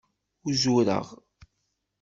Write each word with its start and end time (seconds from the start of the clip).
Uzureɣ. 0.47 1.07